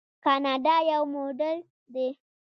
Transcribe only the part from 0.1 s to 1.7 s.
کاناډا یو موډل